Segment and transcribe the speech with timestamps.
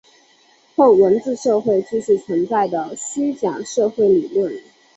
[0.75, 4.51] 后文字社会继续存在的虚讲社会理论。